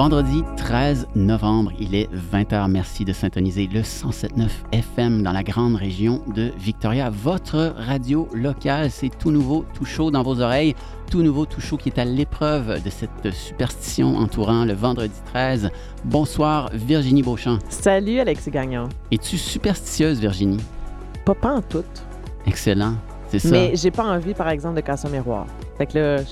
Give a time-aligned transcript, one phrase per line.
[0.00, 2.70] Vendredi 13 novembre, il est 20h.
[2.70, 7.10] Merci de syntoniser le 107.9 FM dans la grande région de Victoria.
[7.10, 10.74] Votre radio locale, c'est tout nouveau, tout chaud dans vos oreilles,
[11.10, 15.68] tout nouveau, tout chaud qui est à l'épreuve de cette superstition entourant le vendredi 13.
[16.06, 17.58] Bonsoir Virginie Beauchamp.
[17.68, 18.88] Salut Alexis Gagnon.
[19.12, 20.64] Es-tu superstitieuse Virginie?
[21.26, 21.84] Pas, pas en tout.
[22.46, 22.94] Excellent,
[23.28, 23.50] c'est ça.
[23.50, 25.44] Mais j'ai pas envie, par exemple, de casser un miroir.
[25.76, 26.22] Fait que là,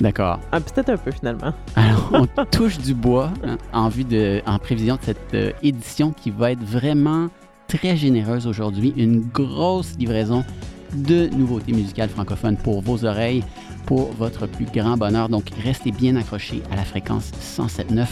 [0.00, 0.40] D'accord.
[0.52, 1.52] un- peut-être un peu finalement.
[1.76, 6.12] Alors, on touche du bois hein, en vue de, en prévision de cette euh, édition
[6.12, 7.28] qui va être vraiment
[7.68, 8.92] très généreuse aujourd'hui.
[8.96, 10.44] Une grosse livraison
[10.94, 13.42] de nouveautés musicales francophones pour vos oreilles,
[13.86, 15.28] pour votre plus grand bonheur.
[15.28, 18.06] Donc, restez bien accrochés à la fréquence 107.9.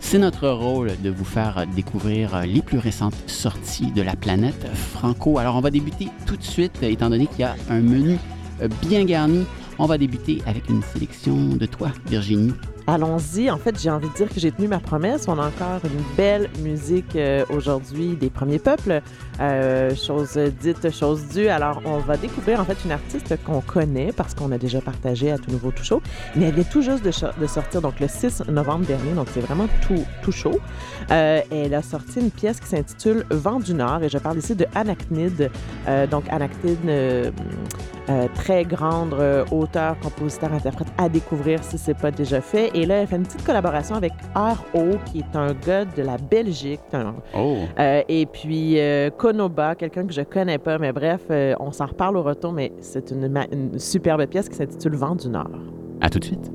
[0.00, 4.66] C'est notre rôle de vous faire découvrir euh, les plus récentes sorties de la planète
[4.74, 5.38] franco.
[5.38, 8.16] Alors, on va débuter tout de suite, étant donné qu'il y a un menu
[8.62, 9.44] euh, bien garni.
[9.80, 12.52] On va débuter avec une sélection de toi, Virginie.
[12.88, 13.50] Allons-y.
[13.50, 15.26] En fait, j'ai envie de dire que j'ai tenu ma promesse.
[15.28, 19.02] On a encore une belle musique euh, aujourd'hui des premiers peuples.
[19.40, 21.48] Euh, chose dite, chose due.
[21.48, 25.30] Alors, on va découvrir en fait une artiste qu'on connaît parce qu'on a déjà partagé
[25.30, 26.02] à Tout Nouveau Tout Chaud.
[26.34, 29.12] Mais elle vient tout juste de, sortir, donc le 6 novembre dernier.
[29.12, 30.58] Donc, c'est vraiment tout, tout chaud.
[31.10, 34.56] Euh, elle a sorti une pièce qui s'intitule Vent du Nord et je parle ici
[34.56, 35.50] de Anachnid.
[35.86, 36.78] Euh, donc, Anachnid,
[38.10, 42.70] euh, très grande euh, auteur, compositeur, interprète à découvrir si c'est pas déjà fait.
[42.74, 46.16] Et là, elle fait une petite collaboration avec R.O., qui est un gars de la
[46.16, 46.80] Belgique.
[47.36, 47.56] Oh!
[47.78, 48.78] euh, et puis
[49.16, 51.20] Konoba, quelqu'un que je connais pas, mais bref,
[51.60, 55.28] on s'en reparle au retour, mais c'est une, une superbe pièce qui s'intitule Vent du
[55.28, 55.50] Nord.
[56.00, 56.50] À tout de suite.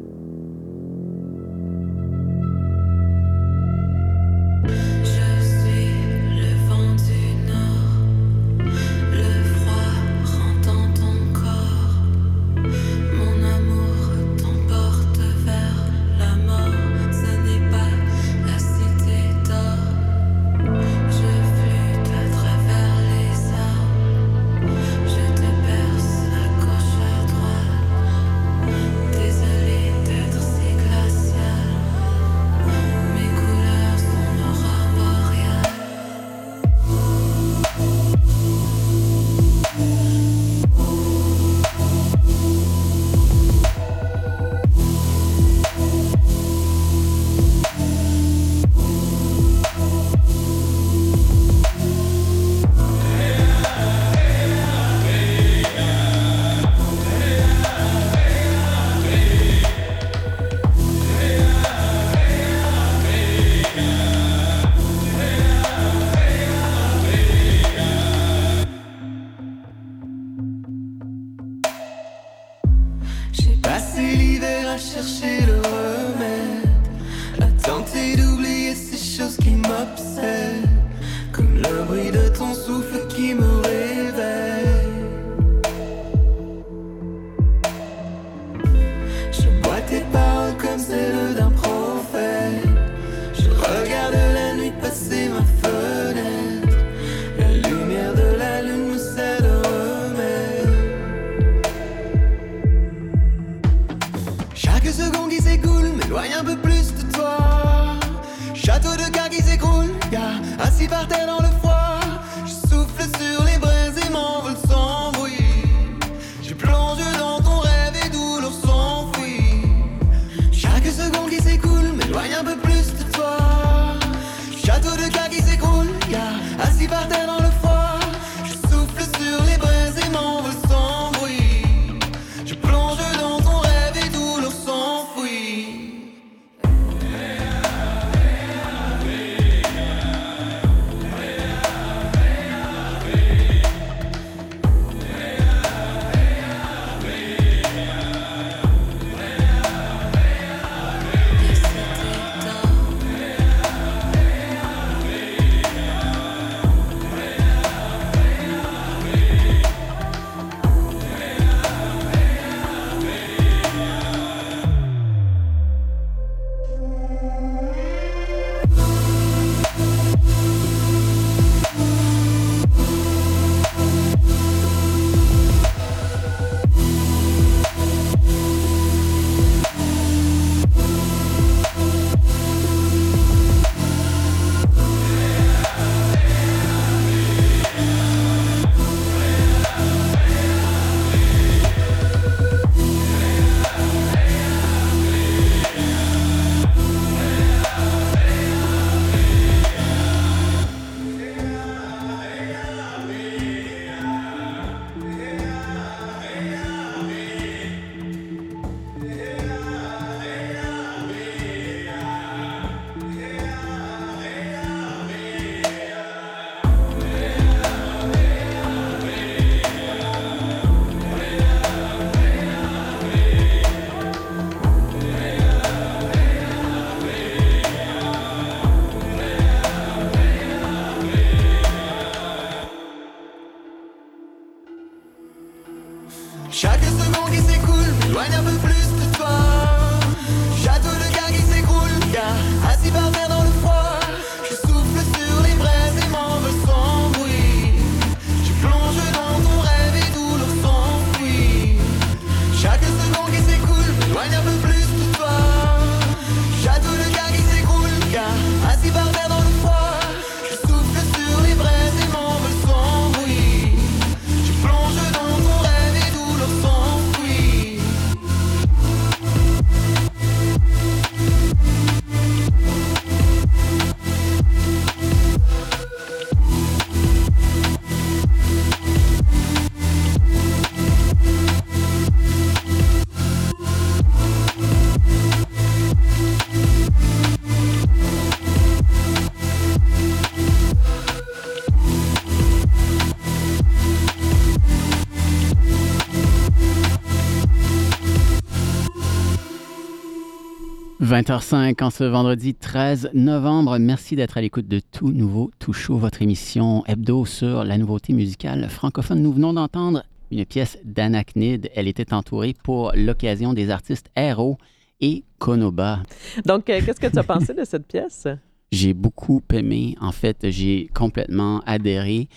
[301.14, 303.78] 20h05 en ce vendredi 13 novembre.
[303.78, 308.14] Merci d'être à l'écoute de Tout Nouveau, Tout Chaud, votre émission hebdo sur la nouveauté
[308.14, 309.22] musicale francophone.
[309.22, 311.70] Nous venons d'entendre une pièce d'Anachnid.
[311.76, 314.58] Elle était entourée pour l'occasion des artistes Aero
[315.02, 316.02] et Konoba.
[316.48, 318.28] Donc, euh, qu'est-ce que tu as pensé de cette pièce?
[318.72, 319.96] J'ai beaucoup aimé.
[320.02, 322.28] En fait, j'ai complètement adhéré.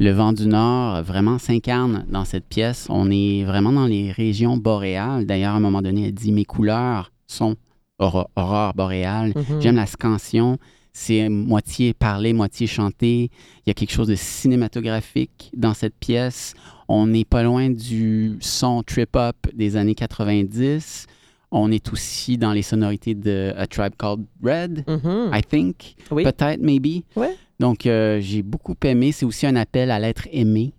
[0.00, 2.88] Le vent du Nord vraiment s'incarne dans cette pièce.
[2.90, 5.24] On est vraiment dans les régions boréales.
[5.24, 7.54] D'ailleurs, à un moment donné, elle dit Mes couleurs sont
[7.98, 9.32] aurore, boréale.
[9.36, 9.60] Mhm.
[9.60, 10.58] J'aime la scansion.
[10.92, 13.30] C'est moitié parlé, moitié chanté.
[13.58, 16.54] Il y a quelque chose de cinématographique dans cette pièce.
[16.88, 21.06] On n'est pas loin du son trip-hop des années 90.
[21.50, 25.30] On est aussi dans les sonorités de A Tribe Called Red, Mhm.
[25.32, 25.94] I think.
[26.10, 26.22] Oui.
[26.24, 27.02] Peut-être, maybe.
[27.16, 27.34] Ouais.
[27.60, 29.12] Donc, euh, j'ai beaucoup aimé.
[29.12, 30.72] C'est aussi un appel à l'être aimé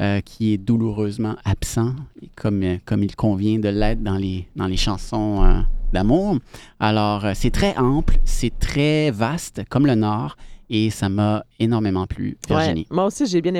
[0.00, 1.94] euh, qui est douloureusement absent,
[2.34, 5.60] comme, euh, comme il convient de l'être dans les, dans les chansons euh,
[5.94, 6.36] d'amour.
[6.78, 10.36] Alors, euh, c'est très ample, c'est très vaste, comme le Nord,
[10.68, 12.86] et ça m'a énormément plu, Virginie.
[12.90, 13.54] Moi aussi, j'ai bien,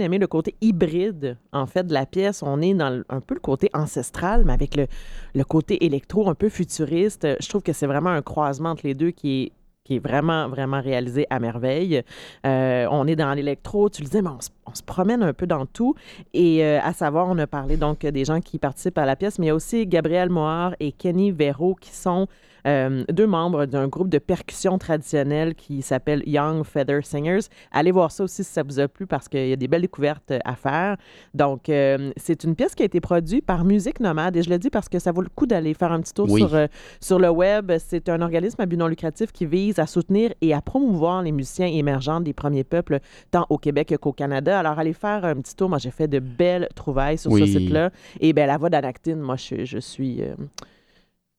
[0.00, 2.42] aimé le côté hybride, en fait, de la pièce.
[2.42, 4.86] On est dans un peu le côté ancestral, mais avec le,
[5.34, 7.26] le côté électro un peu futuriste.
[7.40, 9.52] Je trouve que c'est vraiment un croisement entre les deux qui est
[9.84, 12.02] qui est vraiment, vraiment réalisé à merveille.
[12.46, 15.66] Euh, on est dans l'électro, tu le disais, mais on se, promène un peu dans
[15.66, 15.94] tout.
[16.32, 19.38] Et euh, à savoir, on a parlé donc des gens qui participent à la pièce,
[19.38, 22.26] mais il y a aussi Gabriel Moir et Kenny Véro qui sont
[22.66, 27.46] euh, deux membres d'un groupe de percussion traditionnelle qui s'appelle Young Feather Singers.
[27.72, 29.82] Allez voir ça aussi si ça vous a plu parce qu'il y a des belles
[29.82, 30.96] découvertes à faire.
[31.34, 34.58] Donc, euh, c'est une pièce qui a été produite par Musique Nomade et je le
[34.58, 36.40] dis parce que ça vaut le coup d'aller faire un petit tour Oui.
[36.40, 36.66] sur, euh,
[37.00, 37.72] sur le web.
[37.78, 41.32] C'est un organisme à but non lucratif qui vise à soutenir et à promouvoir les
[41.32, 42.98] musiciens émergents des premiers peuples,
[43.30, 44.58] tant au Québec qu'au Canada.
[44.58, 45.68] Alors, allez faire un petit tour.
[45.68, 47.90] Moi, j'ai fait de belles trouvailles sur ce site-là.
[48.20, 50.22] Et bien, la voix d'Anactine, moi, je, je suis...
[50.22, 50.34] euh,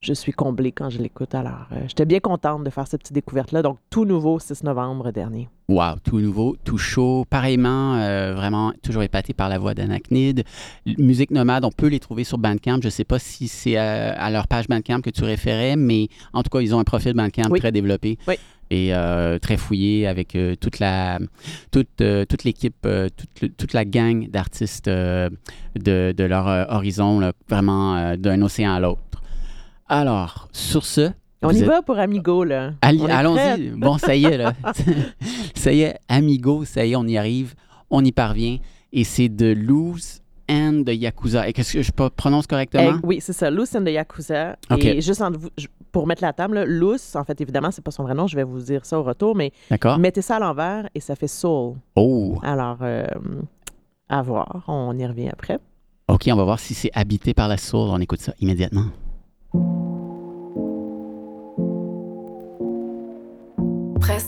[0.02, 1.34] je suis comblée quand je l'écoute.
[1.34, 3.62] Alors, euh, j'étais bien contente de faire cette petite découverte-là.
[3.64, 5.50] Donc, tout nouveau, 6 novembre dernier.
[5.68, 7.25] Wow, tout nouveau, tout chaud.
[7.30, 10.44] Pareillement, euh, vraiment toujours épaté par la voix d'Anachnid.
[10.86, 12.80] L- Musique nomade, on peut les trouver sur Bandcamp.
[12.82, 16.10] Je ne sais pas si c'est à, à leur page Bandcamp que tu référais, mais
[16.34, 17.60] en tout cas, ils ont un profil Bandcamp Oui.
[17.60, 18.20] très développé.
[18.28, 18.36] Oui.
[18.72, 21.20] Et euh, très fouillé avec euh, toute la
[21.72, 23.10] toute, euh, toute l'équipe, euh,
[23.58, 25.30] toute, la gang d'artistes euh,
[25.75, 29.00] de, de leur euh, horizon, là, vraiment euh, d'un océan à l'autre.
[29.88, 31.12] Alors, sur ce,
[31.42, 32.74] On y êtes- va pour Amigo, là.
[32.82, 33.70] Allons-y.
[33.77, 34.54] Bon, ça y est, là.
[35.56, 37.54] ça y est, amigo, ça y est, on y arrive.
[37.89, 38.58] On y parvient.
[38.92, 41.48] Et c'est de Loose and de Yakuza.
[41.48, 43.00] Et qu'est-ce que je pro- prononce correctement?
[43.04, 43.51] Eh, oui, c'est ça.
[43.51, 44.56] Loose and the Yakuza.
[44.77, 45.24] Et juste
[45.92, 48.25] pour mettre la table, là, Loose, en fait, évidemment, c'est pas son vrai nom.
[48.27, 50.00] Je vais vous dire ça au retour, mais D'accord.
[50.00, 51.75] mettez ça à l'envers et ça fait Soul.
[51.96, 53.06] Oh, Alors, euh,
[54.10, 54.63] à voir.
[54.68, 55.60] On y revient après.
[56.08, 57.89] OK, on va voir si c'est habité par la soul.
[57.92, 58.86] On écoute ça immédiatement.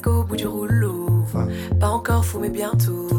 [0.07, 1.05] Presque au bout du rouleau,
[1.81, 3.09] pas encore fou mais bientôt.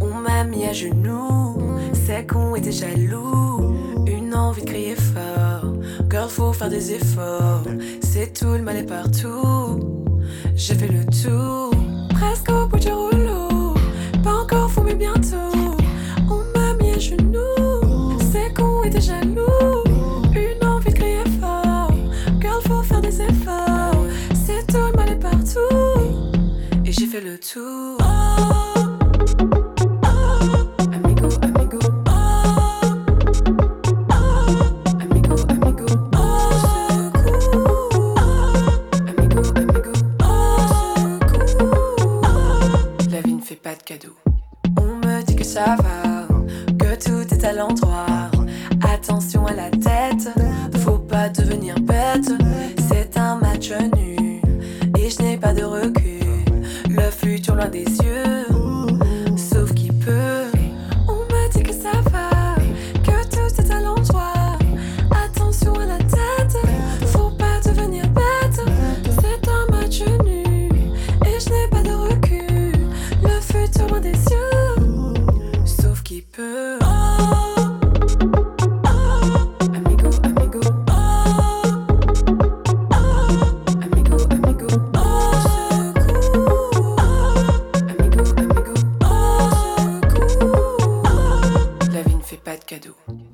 [0.00, 1.58] On m'a mis à genoux,
[1.92, 3.74] c'est qu'on était jaloux.
[4.06, 5.72] Une envie de crier fort,
[6.08, 7.64] girl faut faire des efforts.
[8.02, 9.80] C'est tout, le mal est partout.
[10.54, 11.72] J'ai fait le tour,
[12.10, 13.74] presque au bout du rouleau,
[14.22, 15.74] pas encore fou mais bientôt.
[16.30, 19.51] On m'a mis à genoux, c'est qu'on était jaloux.
[27.12, 27.61] Fait le tour.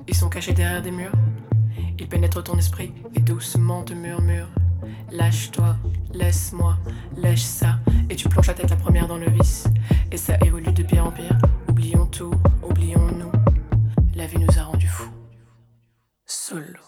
[0.09, 1.12] Ils sont cachés derrière des murs.
[1.99, 4.50] Ils pénètrent ton esprit et doucement te murmurent.
[5.12, 5.76] Lâche-toi,
[6.12, 6.76] laisse-moi,
[7.16, 7.78] lâche ça.
[8.11, 9.68] Et tu plonges la tête la première dans le vice.
[10.11, 11.38] Et ça évolue de pire en pire.
[11.68, 12.35] Oublions tout,
[12.68, 13.30] oublions-nous.
[14.16, 15.12] La vie nous a rendus fous.
[16.26, 16.88] Solo.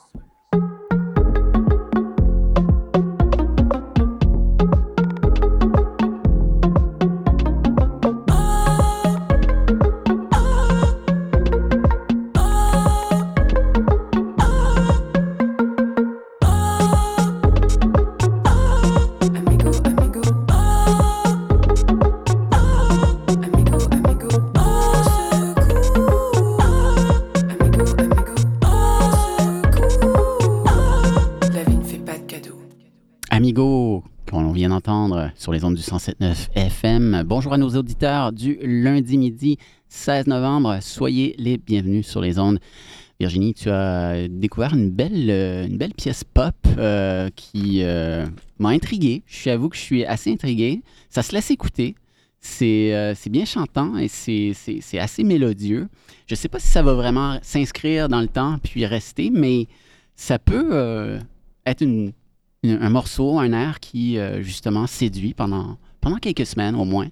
[35.41, 37.23] Sur les ondes du 107.9 FM.
[37.25, 39.57] Bonjour à nos auditeurs du lundi midi
[39.89, 40.81] 16 novembre.
[40.83, 42.59] Soyez les bienvenus sur les ondes.
[43.19, 48.27] Virginie, tu as découvert une belle, euh, une belle pièce pop euh, qui euh,
[48.59, 49.23] m'a intrigué.
[49.27, 50.83] Je avoue que je suis assez intrigué.
[51.09, 51.95] Ça se laisse écouter.
[52.43, 54.53] C'est bien chantant et c'est
[54.99, 55.89] assez mélodieux.
[56.27, 59.69] Je ne sais pas si ça va vraiment s'inscrire dans le temps puis rester, mais
[60.17, 61.19] ça peut
[61.65, 62.13] être une-
[62.65, 67.09] un morceau, un air qui, euh, justement, séduit pendant, pendant quelques semaines au moins.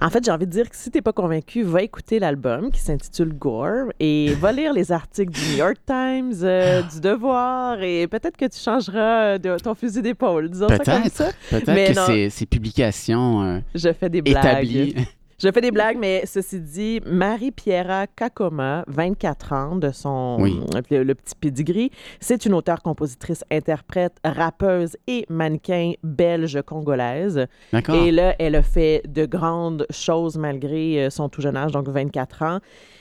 [0.00, 2.80] En fait, j'ai envie de dire que si t'es pas convaincu, va écouter l'album qui
[2.80, 8.06] s'intitule Gore et va lire les articles du New York Times, euh, du Devoir et
[8.06, 10.50] peut-être que tu changeras euh, de ton fusil d'épaule.
[10.50, 11.12] Disons ça comme Peut-être.
[11.16, 11.30] ça.
[11.50, 12.06] Peut-être que non.
[12.06, 14.36] ces, ces publications euh, Je fais des blagues.
[14.44, 14.94] établies.
[15.42, 20.60] Je fais des blagues, mais ceci dit, Marie-Pierra Kakoma, 24 ans, de son Oui.
[20.90, 27.48] le, le petit pedigree, c'est une auteure, compositrice, interprète, rappeuse et mannequin belge-congolaise.
[27.72, 27.96] D'accord.
[27.96, 31.88] Et là, elle a fait de grandes choses malgré euh, son tout jeune âge, donc
[31.88, 32.58] 24 ans.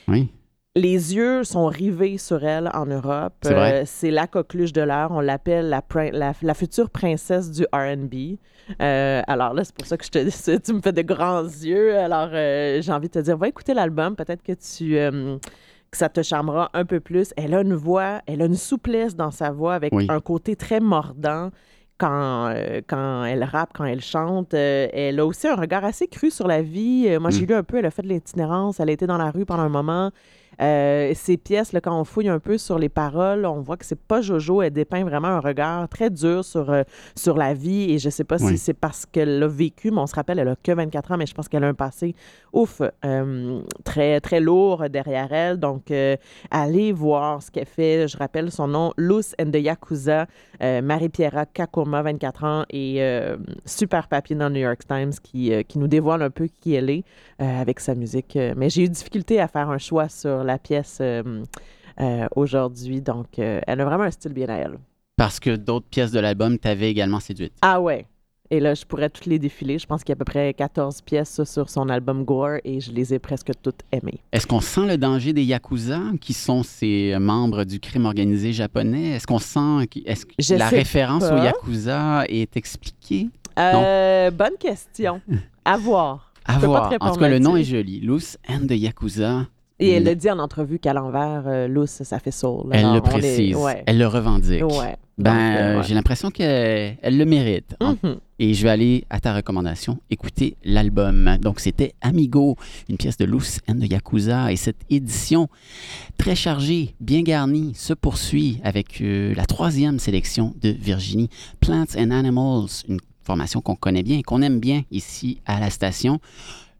[0.07, 0.31] Oui.
[0.77, 3.33] Les yeux sont rivés sur elle en Europe.
[3.43, 4.07] C'est.
[4.09, 5.11] Euh, la coqueluche de l'heure.
[5.11, 8.37] On l'appelle la, prin- la, la future princesse du R&B.
[8.81, 11.43] Euh, alors là, c'est pour ça que je te dis, tu me fais de grands
[11.43, 11.97] yeux.
[11.97, 14.15] Alors, euh, j'ai envie de te dire, va écouter l'album.
[14.15, 14.91] Peut-être que tu...
[15.91, 17.33] que ça te charmera un peu plus.
[17.35, 20.07] Elle a une voix, elle a une souplesse dans sa voix avec Oui.
[20.09, 21.49] un côté très mordant
[21.97, 24.53] quand, euh, quand elle rappe, quand elle chante.
[24.53, 27.07] Euh, elle a aussi un regard assez cru sur la vie.
[27.09, 27.47] Euh, moi, j'ai Mm.
[27.49, 29.63] lu un peu, elle a fait de l'itinérance, elle a été dans la rue pendant
[29.63, 30.11] un moment.
[30.61, 33.85] Euh, ses pièces, là, quand on fouille un peu sur les paroles, on voit que
[33.85, 34.61] c'est pas Jojo.
[34.61, 36.83] Elle dépeint vraiment un regard très dur sur, euh,
[37.15, 37.91] sur la vie.
[37.91, 38.49] Et je sais pas Oui.
[38.53, 41.17] si c'est parce qu'elle l'a vécu, mais on se rappelle, elle a que 24 ans,
[41.17, 42.15] mais je pense qu'elle a un passé,
[42.53, 45.57] ouf, euh, très, très lourd derrière elle.
[45.57, 46.15] Donc, euh,
[46.51, 48.07] allez voir ce qu'elle fait.
[48.07, 50.27] Je rappelle son nom, Luce and the Yakuza,
[50.61, 53.01] Marie-Pierra Kakoma, 24 ans, et
[53.65, 56.89] super papier dans le New York Times qui, qui nous dévoile un peu qui elle
[56.91, 57.03] est
[57.39, 58.37] avec sa musique.
[58.55, 61.43] Mais j'ai eu difficulté à faire un choix sur la pièce euh,
[61.99, 63.01] euh, aujourd'hui.
[63.01, 64.77] Donc, euh, elle a vraiment un style bien à elle.
[65.17, 67.53] Parce que d'autres pièces de l'album t'avaient également séduite.
[67.61, 68.05] Ah ouais.
[68.53, 69.79] Et là, je pourrais toutes les défiler.
[69.79, 72.81] Je pense qu'il y a à peu près 14 pièces sur son album Gore et
[72.81, 74.19] je les ai presque toutes aimées.
[74.33, 79.11] Est-ce qu'on sent le danger des Yakuza, qui sont ces membres du crime organisé japonais?
[79.11, 79.87] Est-ce qu'on sent...
[79.89, 81.39] qu'- Est-ce que la référence pas.
[81.39, 83.29] aux Yakuza est expliquée?
[83.57, 85.21] Euh, bonne question.
[85.63, 86.33] À voir.
[86.45, 86.91] À voir.
[86.99, 88.01] En tout cas, le nom est joli.
[88.01, 89.45] Loose and the Yakuza.
[89.81, 92.67] Et elle le dit en entrevue qu'à l'envers, euh, Luce, ça fait soul.
[92.71, 93.55] Elle Alors, le est- précise.
[93.55, 93.83] Ouais.
[93.87, 94.63] Elle le revendique.
[94.63, 94.95] Ouais.
[95.17, 95.83] Ben, euh, euh, ouais.
[95.83, 97.75] j'ai l'impression qu'elle elle le mérite.
[97.79, 98.17] En- Mhm.
[98.39, 101.37] Et je vais aller à ta recommandation, écouter l'album.
[101.41, 102.55] Donc, c'était Amigo,
[102.89, 104.51] une pièce de Loose and the Yakuza.
[104.51, 105.47] Et cette édition
[106.17, 112.09] très chargée, bien garnie, se poursuit avec euh, la troisième sélection de Virginie, Plants and
[112.09, 116.19] Animals, une formation qu'on connaît bien et qu'on aime bien ici à la station.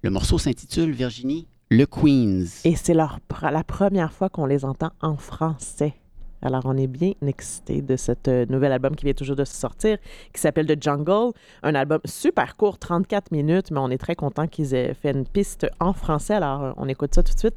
[0.02, 2.48] Le morceau s'intitule, Virginie, Le Queens.
[2.66, 5.94] Et c'est leur la première fois qu'on les entend en français.
[6.42, 9.98] Alors, on est bien excités de cet euh, nouvel album qui vient toujours de sortir,
[10.34, 11.32] qui s'appelle The Jungle.
[11.64, 15.26] Un album super court, 34 minutes, mais on est très content qu'ils aient fait une
[15.26, 16.34] piste en français.
[16.34, 17.56] Alors, euh, on écoute ça tout de suite.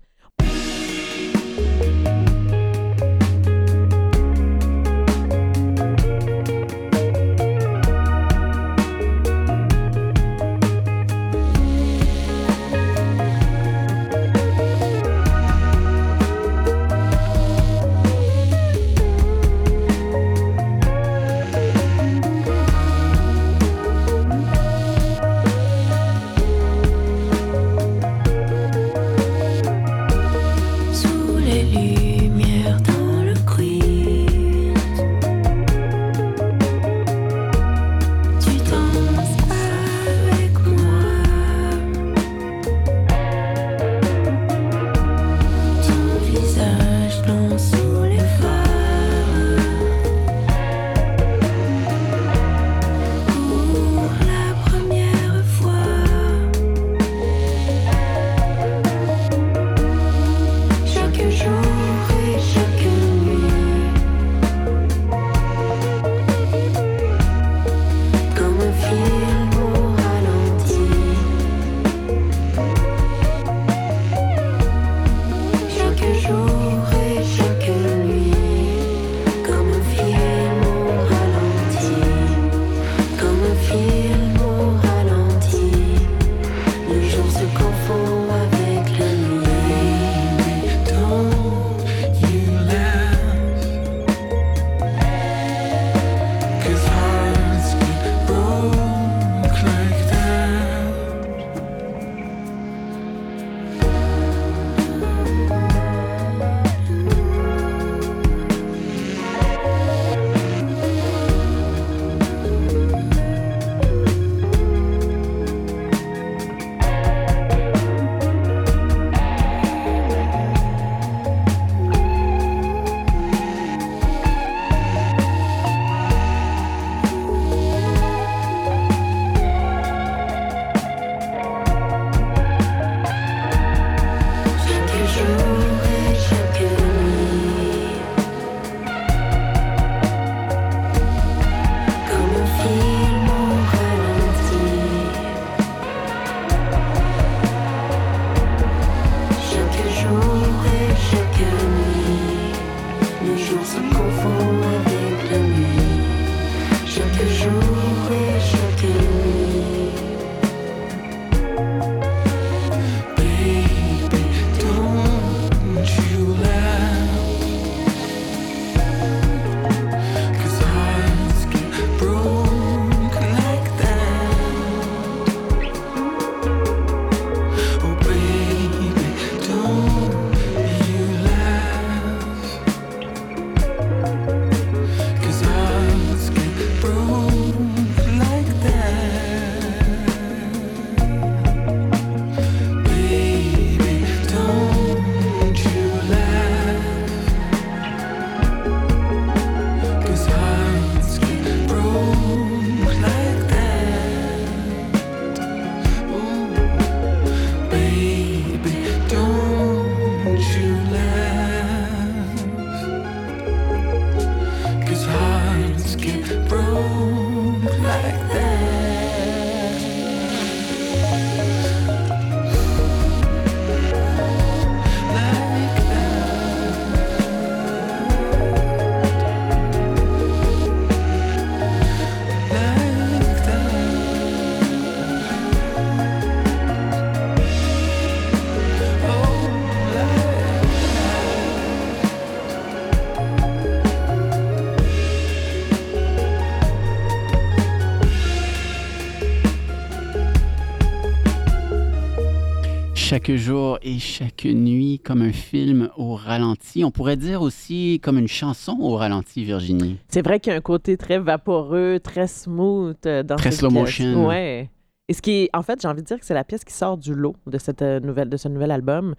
[253.15, 256.83] Chaque jour et chaque nuit comme un film au ralenti.
[256.83, 259.99] On pourrait dire aussi comme une chanson au ralenti, Virginie.
[260.09, 263.61] C'est vrai qu'il y a un côté très vaporeux, très smooth euh, dans Très cette
[263.61, 263.81] slow pièce.
[263.83, 264.27] motion.
[264.27, 264.69] Ouais.
[265.09, 266.75] Et ce qui est, en fait, j'ai envie de dire que c'est la pièce qui
[266.75, 269.15] sort du lot de cette euh, nouvelle, de ce nouvel album.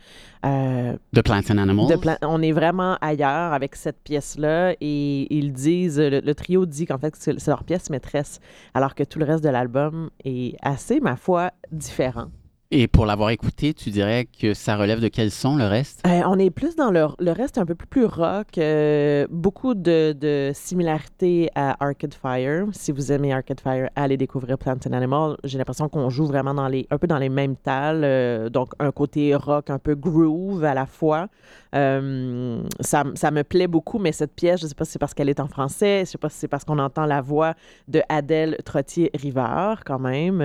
[0.46, 1.88] Euh, The Plants and Animals.
[1.88, 6.86] de on est vraiment ailleurs avec cette pièce-là et ils disent, le, le trio dit
[6.86, 8.42] qu'en fait c'est leur pièce maîtresse,
[8.74, 12.28] alors que tout le reste de l'album est assez, ma foi, différent.
[12.72, 16.02] Et pour l'avoir écouté, tu dirais que ça relève de quel son le reste?
[16.08, 19.76] Euh, on est plus dans le, le reste un peu plus, plus rock, euh, beaucoup
[19.76, 22.66] de, de similarités à Arcade Fire.
[22.72, 25.38] Si vous aimez Arcade Fire, allez découvrir Plants and Animals.
[25.44, 28.74] J'ai l'impression qu'on joue vraiment dans les, un peu dans les mêmes tales, euh, donc
[28.80, 31.28] un côté rock, un peu groove à la fois.
[31.74, 35.14] Ça, ça me plaît beaucoup, mais cette pièce, je ne sais pas si c'est parce
[35.14, 37.54] qu'elle est en français, je ne sais pas si c'est parce qu'on entend la voix
[37.90, 40.42] de Adèle Trottier-Rivard quand même.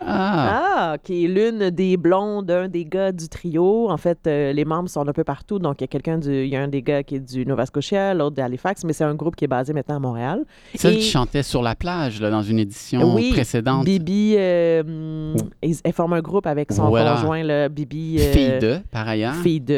[0.00, 0.92] Ah!
[0.92, 3.90] ah, qui est l'une des blondes, un des gars du trio.
[3.90, 5.58] En fait, euh, les membres sont un peu partout.
[5.58, 7.44] Donc, il y a quelqu'un du, il y a un des gars qui est du
[7.44, 10.44] Nova Scotia, l'autre d'Halifax, mais c'est un groupe qui est basé maintenant à Montréal.
[10.74, 13.84] Celle Et- qui chantait sur la plage là, dans une édition oui, précédente.
[13.84, 17.14] Bibi, euh, ils- elle forme un groupe avec son Voilà.
[17.14, 18.16] conjoint, là, Bibi.
[18.18, 19.34] euh, Fille de, par ailleurs.
[19.34, 19.74] Fille de.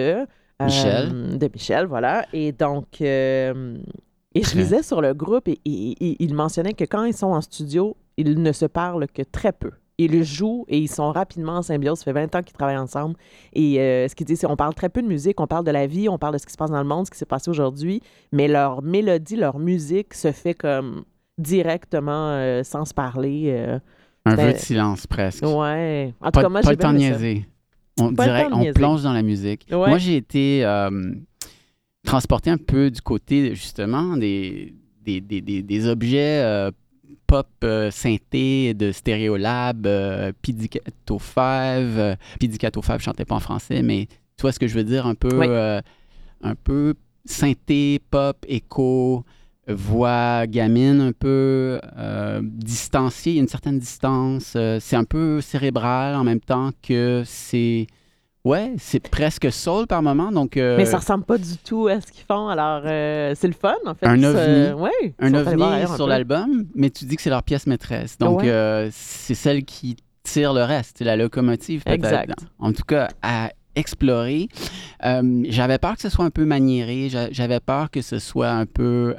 [0.60, 1.38] euh, Michel.
[1.38, 2.26] de Michel, voilà.
[2.32, 3.76] Et donc, euh,
[4.34, 7.28] et je lisais sur le groupe et, et- et- il mentionnait que quand ils sont
[7.28, 9.70] en studio, ils ne se parlent que très peu.
[10.00, 11.98] Ils jouent et ils sont rapidement en symbiose.
[11.98, 13.16] Ça fait 20 ans qu'ils travaillent ensemble.
[13.52, 15.72] Et euh, ce qu'ils disent, c'est on parle très peu de musique, on parle de
[15.72, 17.26] la vie, on parle de ce qui se passe dans le monde, ce qui s'est
[17.26, 21.04] passé aujourd'hui, mais leur mélodie, leur musique se fait comme
[21.36, 23.46] directement euh, sans se parler.
[23.48, 23.78] euh.
[24.24, 25.42] Un vœu de silence presque.
[25.44, 26.12] Ouais.
[26.20, 26.88] En tout Pas, cas, moi, pas j'ai le temps.
[28.00, 28.72] On Pas le dirait, temps de on niaiser.
[28.74, 29.66] plonge dans la musique.
[29.70, 29.76] Ouais.
[29.88, 30.64] Moi, j'ai été
[32.04, 36.70] transporté un peu du côté, justement, des, des, des, des- des objets
[37.26, 41.38] pop euh, synthé de Stereolab, euh, Pizzicato 5.
[41.40, 44.84] euh, Pizzicato 5, je chantais pas en français, mais tu vois ce que je veux
[44.84, 45.06] dire?
[45.06, 45.46] Un peu, Oui.
[45.48, 45.80] euh,
[46.42, 46.94] un peu
[47.24, 49.24] synthé, pop, écho,
[49.66, 51.78] voix gamine un peu,
[52.42, 54.56] distanciée, il y a une certaine distance.
[54.80, 57.86] c'est un peu cérébral en même temps que c'est...
[58.48, 60.56] Ouais, c'est presque soul par moment, donc...
[60.56, 62.48] euh, Mais ça ressemble pas du tout à ce qu'ils font.
[62.48, 64.06] Alors, euh, c'est le fun, en fait.
[64.06, 64.72] Un ovni.
[64.82, 68.16] ouais, un ovni un sur l'album, mais tu dis que c'est leur pièce maîtresse.
[68.18, 68.48] Donc, Ouais.
[68.50, 72.04] euh, c'est celle qui tire le reste, c'est la locomotive peut-être.
[72.04, 72.38] Exact.
[72.58, 74.48] En tout cas, à explorer.
[75.02, 78.66] J'avais peur que ce soit un peu maniéré, j'a- j'avais peur que ce soit un
[78.66, 79.14] peu...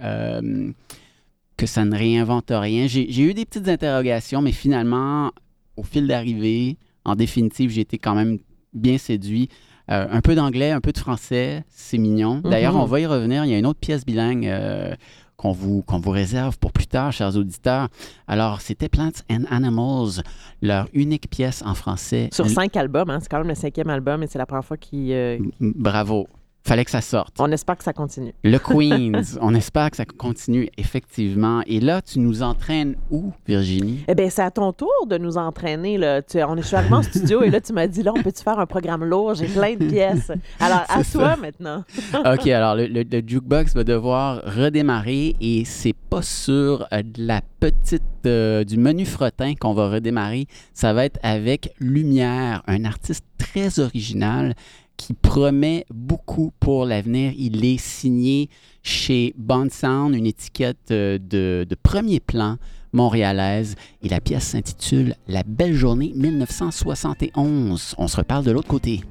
[1.57, 2.87] que ça ne réinvente rien.
[2.87, 5.31] J'ai j'ai eu des petites interrogations, mais finalement,
[5.77, 8.39] au fil d'arrivée, en définitive, j'ai été quand même
[8.73, 9.49] bien séduit.
[9.91, 12.41] Euh, un peu d'anglais, un peu de français, c'est mignon.
[12.43, 12.81] D'ailleurs, Mhm.
[12.81, 13.43] on va y revenir.
[13.45, 14.93] Il y a une autre pièce bilingue euh,
[15.35, 17.87] qu'on vous, vous réserve pour plus tard, chers auditeurs.
[18.27, 20.21] Alors, c'était Plants and Animals,
[20.61, 22.29] leur unique pièce en français.
[22.31, 24.77] Sur cinq albums, hein, c'est quand même le cinquième album et c'est la première fois
[24.77, 25.11] qu'ils.
[25.11, 26.27] euh, Bravo.
[26.69, 27.35] Fallait que ça sorte.
[27.39, 28.31] on espère que ça continue.
[28.43, 31.61] Le Queens, on espère que ça continue effectivement.
[31.65, 34.03] Et là, tu nous entraînes où, Virginie?
[34.07, 35.97] Eh bien, c'est à ton tour de nous entraîner.
[35.97, 36.21] Là.
[36.21, 38.21] Tu, on est, je suis arrivée en studio et là, tu m'as dit là, on
[38.21, 39.33] peut-tu faire un programme lourd?
[39.33, 40.31] J'ai plein de pièces.
[40.59, 41.83] Alors, à toi maintenant.
[42.13, 47.25] OK, alors le, le- le jukebox va devoir redémarrer et c'est pas sur euh, de
[47.25, 50.45] la petite euh, du menu frottin qu'on va redémarrer.
[50.75, 54.53] Ça va être avec Lumière, un artiste très original
[54.99, 57.31] qui promet beaucoup pour l'avenir.
[57.37, 58.49] Il est signé
[58.83, 62.57] chez Bond Sound, une étiquette euh, de, de premier plan
[62.91, 63.75] montréalaise.
[64.03, 67.95] Et la pièce s'intitule La belle journée 1971.
[67.97, 69.01] On se reparle de l'autre côté.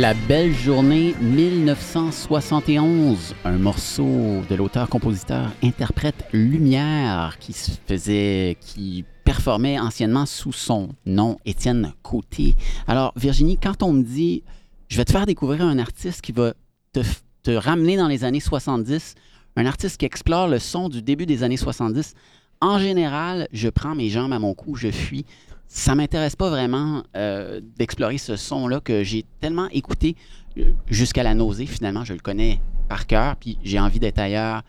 [0.00, 9.78] La belle journée 1971, un morceau de l'auteur-compositeur interprète Lumière qui se faisait, qui performait
[9.78, 12.54] anciennement sous son nom Étienne Côté.
[12.88, 14.42] Alors Virginie, quand on me dit,
[14.88, 16.54] je vais te faire découvrir un artiste qui va
[16.94, 17.00] te,
[17.42, 19.16] te ramener dans les années 70,
[19.56, 22.14] un artiste qui explore le son du début des années 70,
[22.62, 25.26] en général, je prends mes jambes à mon cou, je fuis
[25.72, 30.16] ça m'intéresse pas vraiment euh, d'explorer ce son-là que j'ai tellement écouté
[30.58, 31.64] euh, jusqu'à la nausée.
[31.64, 34.62] Finalement, je le connais par cœur, puis j'ai envie d'être ailleurs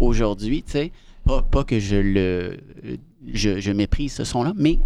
[0.00, 0.64] aujourd'hui.
[0.64, 0.92] Tu sais,
[1.24, 2.58] pas, que je le,
[3.32, 4.80] je, je méprise ce son-là, mais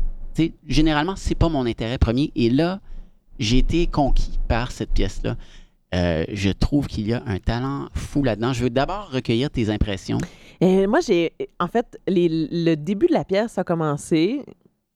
[0.68, 2.32] généralement, c'est pas mon intérêt premier.
[2.36, 2.80] Et là,
[3.38, 5.36] j'ai été conquis par cette pièce-là.
[5.94, 8.52] Euh, je trouve qu'il y a un talent fou là-dedans.
[8.52, 10.18] Je veux d'abord recueillir tes impressions.
[10.60, 11.32] Moi, j'ai.
[11.58, 14.44] En fait, le début de la pièce a commencé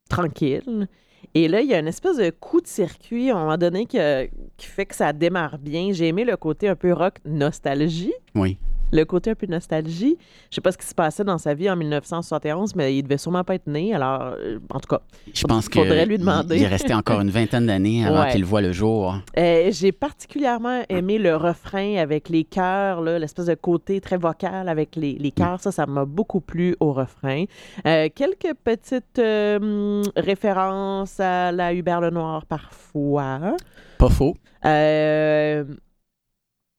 [0.09, 0.89] tranquille.
[1.35, 3.87] Et là, il y a une espèce de coup de circuit à un moment donné
[3.87, 5.93] que- qui fait que ça démarre bien.
[5.93, 8.15] J'ai aimé le côté un peu rock nostalgie.
[8.35, 8.59] Oui.
[8.97, 10.17] Le côté un peu nostalgie.
[10.51, 13.19] Je sais pas ce qui se passait dans sa vie en 1971, mais il devait
[13.19, 13.95] sûrement pas être né.
[13.95, 15.01] Alors, euh, en tout cas,
[15.35, 16.57] Je pense que Faudrait lui demander.
[16.57, 18.33] il est resté encore une vingtaine d'années avant Ouais.
[18.33, 19.17] qu'il voit le jour.
[19.37, 24.97] Euh, j'ai particulièrement aimé le refrain avec les chœurs, l'espèce de côté très vocal avec
[24.97, 25.61] les, les chœurs.
[25.61, 27.45] Ça, ça m'a beaucoup plu au refrain.
[27.87, 33.57] Euh, quelques petites euh, références à la Hubert Lenoir parfois.
[33.99, 34.35] Pas faux.
[34.65, 35.65] Euh,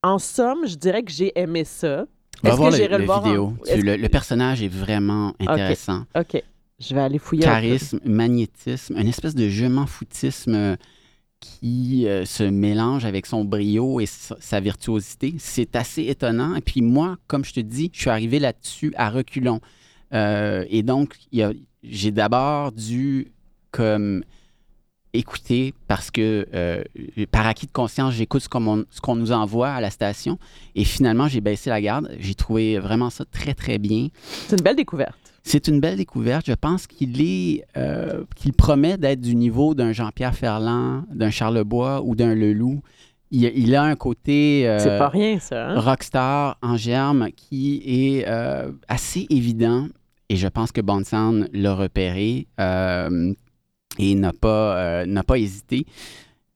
[0.07, 2.05] en somme, je dirais que j'ai aimé ça.
[2.43, 3.53] Va voir que le, le le voir en- vidéo.
[3.65, 6.05] Tu- le, le personnage est vraiment intéressant.
[6.15, 6.41] OK,
[6.79, 7.43] je vais aller fouiller.
[7.43, 10.75] Charisme, magnétisme, une espèce de je m'en foutisme euh,
[11.39, 15.35] qui euh, se mélange avec son brio et sa, sa virtuosité.
[15.39, 16.55] C'est assez étonnant.
[16.55, 19.59] Et puis moi, comme je te dis, je suis arrivé là-dessus à reculons.
[20.13, 21.15] Euh, et donc,
[21.83, 23.31] j'ai d'abord dû
[23.71, 24.23] comme
[25.13, 26.83] écouter parce que euh,
[27.31, 30.37] par acquis de conscience, j'écoute ce qu'on nous envoie à la station.
[30.75, 32.09] Et finalement, j'ai baissé la garde.
[32.19, 34.07] J'ai trouvé vraiment ça très, très bien.
[34.47, 35.17] C'est une belle découverte.
[35.43, 36.45] C'est une belle découverte.
[36.47, 42.01] Je pense qu'il est, euh, qu'il promet d'être du niveau d'un Jean-Pierre Ferland, d'un Charlebois
[42.03, 42.81] ou d'un Leloup.
[43.31, 45.69] Il, il a un côté euh, C'est pas rien, ça.
[45.69, 45.79] hein?
[45.79, 48.25] rockstar en germe qui est
[48.87, 49.87] assez évident.
[50.29, 52.47] Et je pense que Bond Sound l'a repéré
[53.97, 55.85] et n'a pas, euh, n'a pas hésité.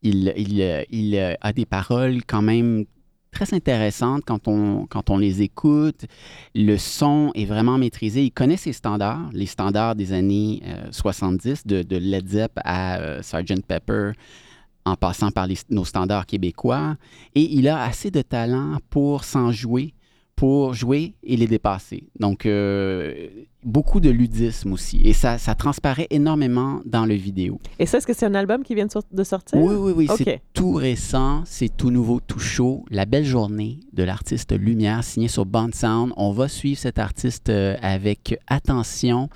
[0.03, 2.85] Il, il, a des paroles quand même
[3.31, 6.05] très intéressantes quand on, quand on les écoute.
[6.53, 8.23] Le son est vraiment maîtrisé.
[8.23, 12.97] Il connaît ses standards, les standards des années euh, 70, de, de Led Zepp à
[12.97, 13.65] euh, Sgt.
[13.65, 14.11] Pepper,
[14.85, 16.97] en passant par nos standards québécois.
[17.35, 19.93] Et il a assez de talent pour s'en jouer,
[20.35, 22.05] pour jouer et les dépasser.
[22.19, 23.27] Donc, euh,
[23.63, 24.99] beaucoup de ludisme aussi.
[25.03, 27.59] Et ça, ça transparaît énormément dans le vidéo.
[27.77, 29.59] Et ça, est-ce que c'est un album qui vient de, sor- de sortir?
[29.59, 30.07] Oui, oui, oui.
[30.17, 32.85] C'est tout récent, c'est tout nouveau, tout chaud.
[32.89, 36.11] La belle journée de l'artiste Lumière, signé sur Band Sound.
[36.17, 39.29] On va suivre cet artiste euh, avec attention.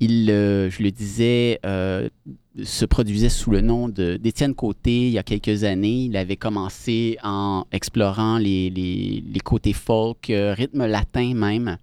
[0.00, 2.08] Il, euh, je le disais, euh,
[2.64, 6.04] se produisait sous le nom d'Étienne Côté il y a quelques années.
[6.04, 11.76] Il avait commencé en explorant les, les- côtés folk, euh, rythme latin même.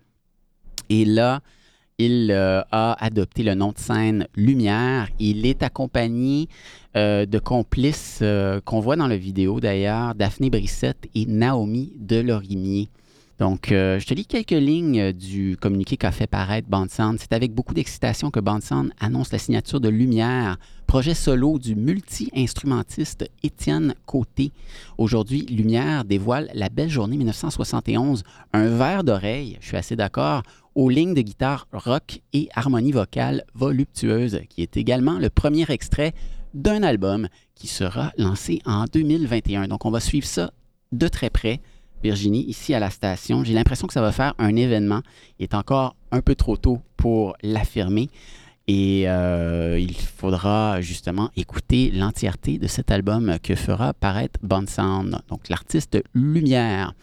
[0.90, 1.42] Et là,
[2.00, 5.10] il a adopté le nom de scène Lumière.
[5.20, 6.48] Il est accompagné
[6.96, 8.24] de complices
[8.66, 12.88] qu'on voit dans la vidéo d'ailleurs, Daphné Brissette et Naomi Delorimier.
[13.40, 17.20] Donc, euh, je te lis quelques lignes du communiqué qu'a fait paraître Band Sound.
[17.20, 21.76] C'est avec beaucoup d'excitation que Band Sound annonce la signature de Lumière, projet solo du
[21.76, 24.52] multi-instrumentiste Étienne Côté.
[24.98, 28.24] Aujourd'hui, Lumière dévoile La belle journée 1971,
[28.54, 30.42] un verre d'oreille, je suis assez d'accord,
[30.74, 36.14] aux lignes de guitare rock et harmonie vocale voluptueuse, qui est également le premier extrait
[36.56, 39.68] d'un album qui sera lancé en 2021.
[39.68, 40.52] Donc, on va suivre ça
[40.92, 41.62] de très près.
[42.04, 45.02] Virginie, ici à la station, j'ai l'impression que ça va faire un événement.
[45.40, 48.10] Il est encore un peu trop tôt pour l'affirmer.
[48.70, 55.22] Et euh, il faudra justement écouter l'entièreté de cet album que fera paraître Bond Sound,
[55.30, 56.94] donc l'artiste Lumière.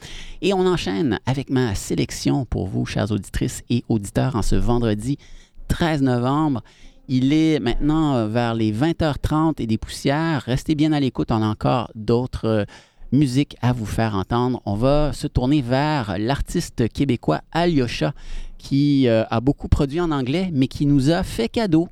[0.42, 5.16] Et on enchaîne avec ma sélection pour vous, chères auditrices et auditeurs, en ce vendredi
[5.68, 6.62] 13 novembre.
[7.08, 10.42] Il est maintenant euh, vers les 20h30 et des poussières.
[10.42, 12.64] Restez bien à l'écoute, on a encore d'autres euh,
[13.14, 14.60] musiques à vous faire entendre.
[14.66, 18.12] On va se tourner vers l'artiste québécois Alyosha,
[18.58, 21.88] qui euh, a beaucoup produit en anglais, mais qui nous a fait cadeau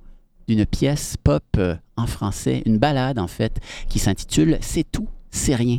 [0.49, 5.55] d'une pièce pop euh, en français, une balade en fait, qui s'intitule C'est tout, c'est
[5.55, 5.79] rien.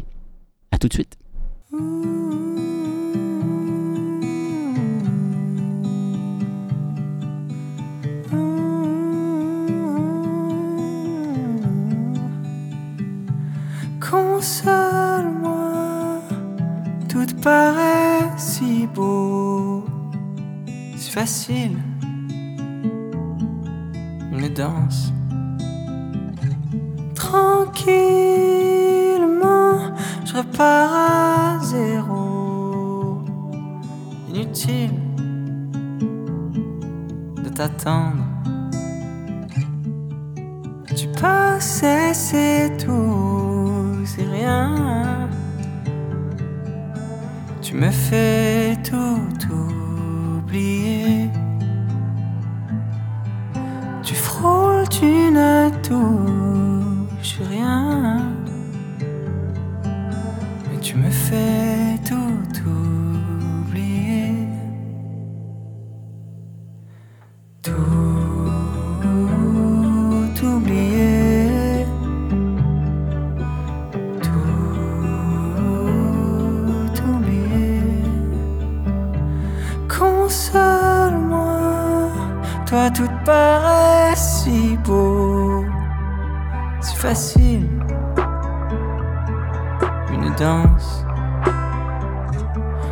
[0.72, 1.18] À tout de suite.
[17.44, 19.84] Paraît si beau,
[20.96, 21.78] si facile.
[24.32, 25.12] Une danse.
[27.14, 27.92] Tranquillement,
[30.26, 33.20] je repars à zéro.
[34.30, 34.94] Inutile
[37.44, 38.24] de t'attendre.
[40.96, 45.23] Tu passais, c'est tout, c'est rien.
[47.74, 51.28] Tu me fais tout oublier.
[54.04, 58.20] Tu frôles, tu ne touches rien.
[60.70, 61.83] Mais tu me fais
[87.04, 87.68] facile.
[90.14, 91.06] Une danse.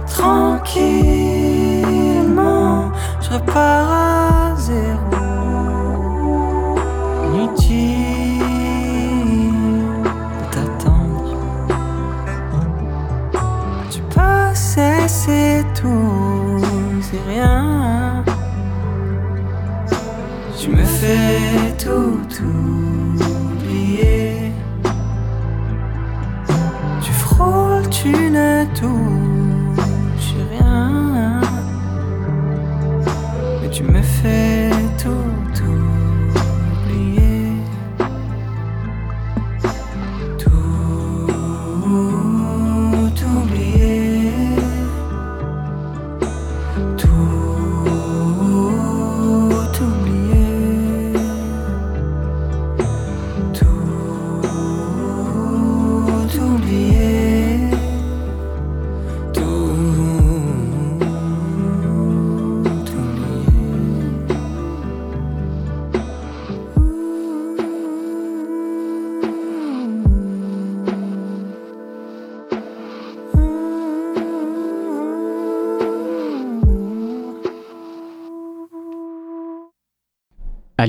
[0.06, 2.92] Tranquillement,
[3.22, 4.31] je repars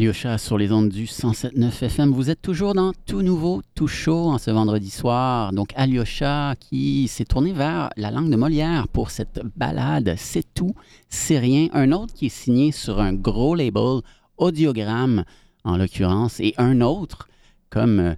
[0.02, 2.10] Alyosha sur les ondes du 107.9 FM.
[2.10, 5.52] Vous êtes toujours dans tout nouveau, tout chaud en ce vendredi soir.
[5.52, 10.74] Donc Alyosha qui s'est tourné vers la langue de Molière pour cette balade C'est tout,
[11.08, 11.68] c'est rien.
[11.72, 14.00] Un autre qui est signé sur un gros label,
[14.38, 15.22] Audiogramme
[15.62, 17.28] en l'occurrence, et un autre
[17.70, 18.14] comme euh,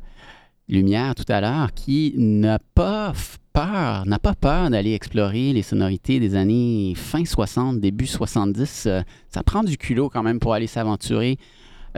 [0.71, 3.13] Lumière tout à l'heure qui n'a pas
[3.53, 8.85] peur, n'a pas peur d'aller explorer les sonorités des années fin 60, début 70.
[8.87, 11.37] Euh, ça prend du culot quand même pour aller s'aventurer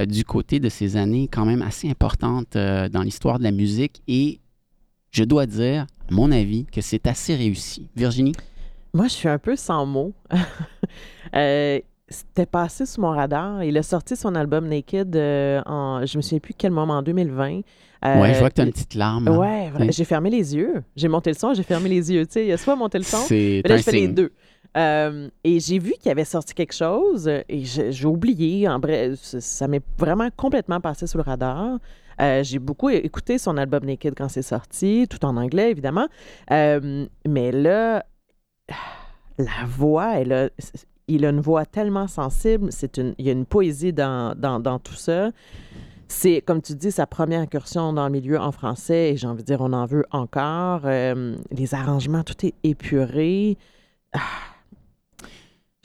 [0.05, 4.03] du côté de ces années quand même assez importantes euh, dans l'histoire de la musique
[4.09, 4.41] et
[5.13, 7.89] je dois dire, à mon avis, que c'est assez réussi.
[7.97, 8.33] Virginie?
[8.93, 10.13] Moi, je suis un peu sans mots.
[11.35, 13.65] Euh, C'était passé sous mon radar.
[13.65, 17.03] Il a sorti son album Naked euh, en, je me souviens plus quel moment, en
[17.03, 17.61] 2020.
[18.05, 19.27] Euh, ouais, je vois que tu as une petite larme.
[19.27, 19.37] hein.
[19.37, 19.89] Ouais, Oui.
[19.91, 20.85] j'ai fermé les yeux.
[20.95, 22.25] J'ai monté le son, j'ai fermé les yyeux.
[22.27, 23.93] Tu sais, il y a soit monté le son, C'est mais là, un je fais
[23.93, 24.33] les deux.
[24.77, 28.68] Euh, et j'ai vu qu'il avait sorti quelque chose euh, et j'ai oublié.
[28.68, 31.79] En bref, ça- m'est vraiment complètement passé sous le radar.
[32.20, 36.07] Euh, j'ai beaucoup écouté son album Naked quand c'est sorti, tout en anglais, évidemment.
[36.51, 38.05] Mais là,
[39.39, 40.14] la voix,
[41.09, 42.70] il a une voix tellement sensible.
[43.18, 45.31] Il y a une poésie dans, dans, tout ça.
[46.09, 49.43] C'est, comme tu dis, sa première incursion dans le milieu en français, et j'ai envie
[49.43, 50.83] de dire, on en veut encore.
[50.87, 53.59] Les arrangements, tout est épuré.
[54.14, 54.20] Ah.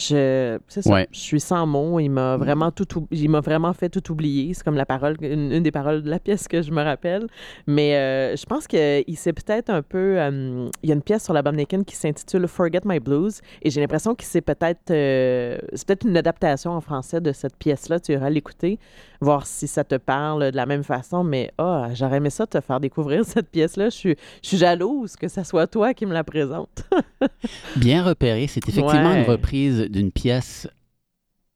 [0.10, 0.92] Je, c'est ça.
[0.92, 1.08] Ouais.
[1.12, 2.00] Je suis sans mots.
[2.00, 4.54] Il m'a vraiment tout, ou- il m'a vraiment fait tout oublier.
[4.54, 7.28] C'est comme la parole, une, une des paroles de la pièce que je me rappelle.
[7.68, 10.16] Mais euh, je pense qu'il s'est peut-être un peu.
[10.20, 13.42] euh, il y a une pièce sur l'album Naked qui s'intitule Forget My Blues.
[13.62, 14.90] Et j'ai l'impression que c'est peut-être.
[14.92, 18.00] euh, c'est peut-être une adaptation en français de cette pièce-là.
[18.00, 18.80] Tu iras l'écouter,
[19.22, 21.24] voir si ça te parle de la même façon.
[21.24, 23.86] Mais ah, j'aurais aimé ça te faire découvrir cette pièce-là.
[23.86, 26.84] Je suis, je suis jalouse que ça soit toi qui me la présente.
[27.78, 29.24] Bien repéré, c'est effectivement Ouais.
[29.24, 30.68] une reprise d'une pièce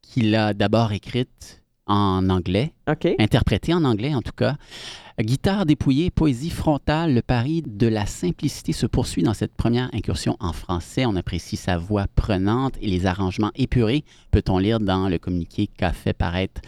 [0.01, 2.74] qu'il a d'abord écrite en anglais,
[3.20, 4.55] interprétée en anglais en tout cas.
[5.20, 10.36] Guitare dépouillée, poésie frontale, le pari de la simplicité se poursuit dans cette première incursion
[10.41, 11.05] en français.
[11.05, 15.93] On apprécie sa voix prenante et les arrangements épurés, peut-on lire dans le communiqué qu'a
[15.93, 16.59] fait paraître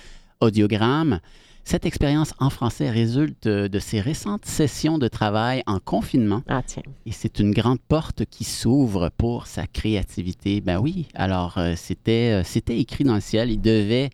[0.42, 1.20] Audiogramme.
[1.64, 6.84] Cette expérience en français résulte de ses récentes sessions de travail en confinement Ah, tiens.
[7.06, 10.62] et c'est une grande porte qui s'ouvre pour sa créativité.
[10.62, 13.52] Ben oui, alors euh, c'était, euh, c'était écrit dans le ciel.
[13.52, 14.12] Il devait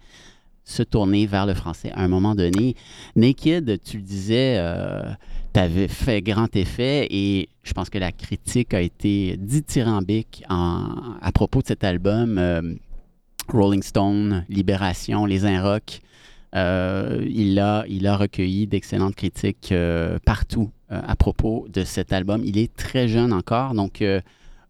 [0.66, 2.76] se tourner vers le français à un moment donné.
[3.16, 4.58] Naked, tu le disais,
[5.54, 10.88] tu avais fait grand effet et je pense que la critique a été dithyrambique en-
[11.22, 12.38] à propos de cet album.
[12.40, 12.62] Euh,
[13.50, 16.00] Rolling Stone, Libération, Les Inrocks.
[16.56, 22.14] Euh, il, a, il a recueilli d'excellentes critiques euh, partout euh, à propos de cet
[22.14, 22.42] album.
[22.46, 24.04] Il est très jeune encore, donc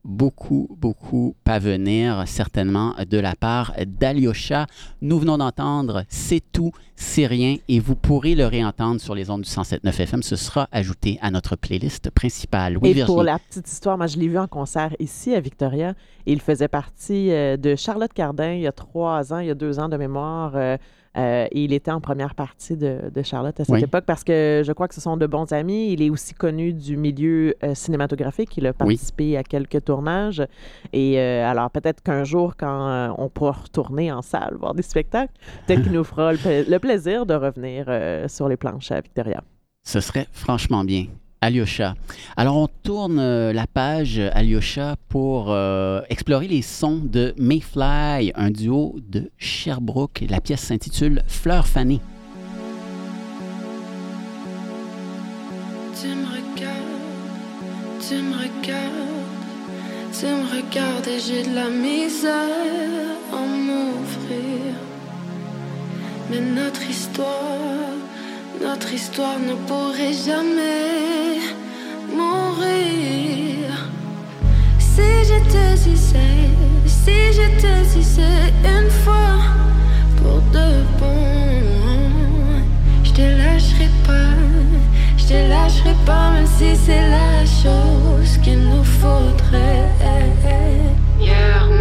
[0.05, 4.67] beaucoup, beaucoup à venir, certainement, de la part d'Alyosha.
[5.01, 9.41] Nous venons d'entendre C'est tout, c'est rien, et vous pourrez le réentendre sur les ondes
[9.43, 10.23] du 107.9 FM.
[10.23, 12.77] Ce sera ajouté à notre playlist principale.
[12.77, 13.15] Oui, et Virginie.
[13.15, 15.93] pour la petite histoire, moi, je l'ai vu en concert ici à Victoria.
[16.25, 19.55] Et il faisait partie de Charlotte Cardin il y a trois ans, il y a
[19.55, 20.53] deux ans de mémoire.
[20.55, 20.77] euh,
[21.17, 23.83] euh, et il était en première partie de, de Charlotte à cette Oui.
[23.83, 25.91] époque parce que je crois que ce sont de bons amis.
[25.93, 28.55] Il est aussi connu du milieu euh, cinématographique.
[28.57, 30.41] Il a participé à quelques tournages.
[30.91, 35.33] Et euh, alors, peut-être qu'un jour, quand on pourra retourner en salle voir des spectacles,
[35.67, 37.85] peut-être qu'il nous fera le, pla- le plaisir de revenir
[38.29, 39.43] sur les planches à Victoria.
[39.85, 41.05] Ce serait franchement bien.
[41.43, 41.95] Alyosha.
[42.37, 48.49] Alors, on tourne euh, la page Alyosha pour euh, explorer les sons de Mayfly, un
[48.49, 50.23] duo de Sherbrooke.
[50.29, 51.99] La pièce s'intitule Fleur fanée.
[55.99, 56.79] Tu me regardes,
[58.07, 58.93] tu me regardes,
[60.17, 64.75] tu me regardes et j'ai de la misère à m'ouvrir.
[66.31, 67.27] Mais notre histoire,
[68.61, 71.39] notre histoire ne pourrait jamais
[72.15, 73.89] mourir.
[74.79, 76.49] Si je te disais,
[76.85, 79.39] si je te disais une fois
[80.17, 81.23] pour de bon,
[83.03, 84.35] je te lâcherai pas,
[85.17, 89.89] je te lâcherai pas, même si c'est la chose qu'il nous faudrait.
[91.19, 91.72] Hier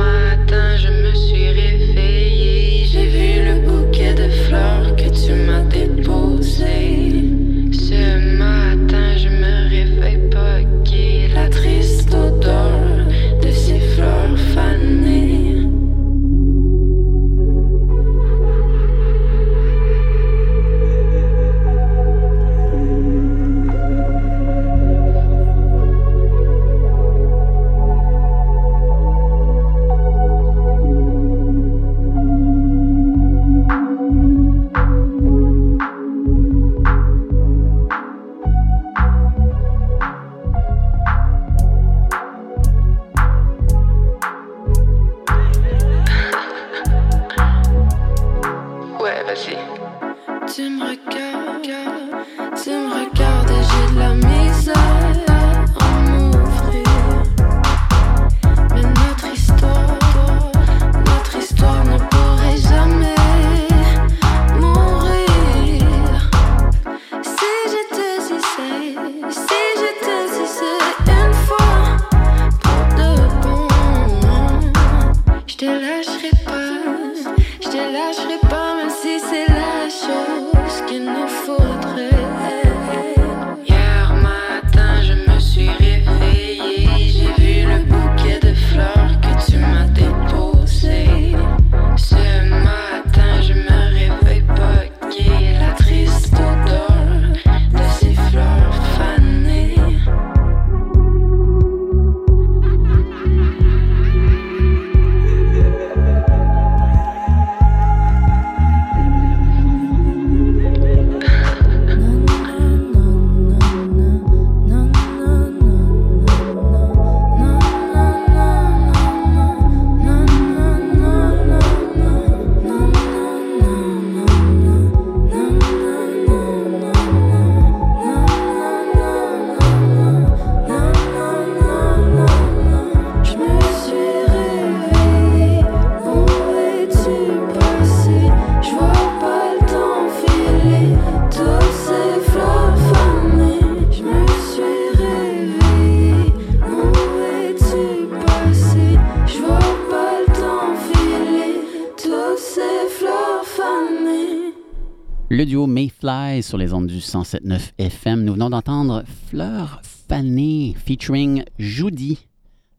[155.34, 158.22] Le duo Mayfly sur les ondes du 107.9 FM.
[158.22, 162.26] Nous venons d'entendre Fleur fanée featuring Judy.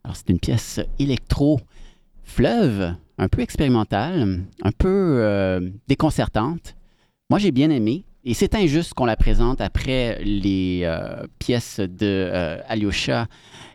[0.04, 1.58] Alors, c'est une pièce électro
[2.22, 6.76] fleuve, un peu expérimentale, un peu euh, déconcertante.
[7.28, 8.04] Moi, j'ai bien aimé.
[8.24, 13.26] et c'est injuste qu'on la présente après les euh, pièces de euh, Alyosha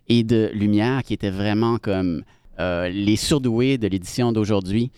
[0.08, 2.24] et de Lumière, qui étaient vraiment comme
[2.58, 4.90] les surdoués de l'édition d'aujourd'hui.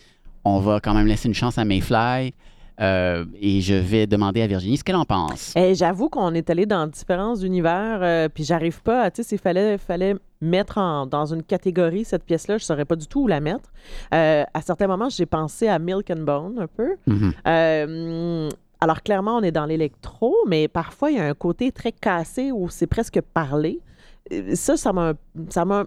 [0.43, 2.33] On va quand même laisser une chance à Mayfly.
[2.81, 5.53] Euh, et je vais demander à Virginie ce qu'elle en pense.
[5.55, 9.11] Eh, J'avoue qu'on est allé dans différents univers, euh, puis j'arrive pas à.
[9.11, 12.95] Tu sais, s'il fallait, fallait mettre en- dans une catégorie cette pièce-là, je saurais pas
[12.95, 13.71] du tout où la mettre.
[14.13, 16.95] Euh, à certains moments, j'ai pensé à Milk and Bone un peu.
[17.07, 17.33] Mhm.
[17.47, 21.91] Euh, alors, clairement, on est dans l'électro, mais parfois, il y a un côté très
[21.91, 23.79] cassé où c'est presque parlé.
[24.55, 25.13] Ça, ça m'a
[25.49, 25.85] ça m'a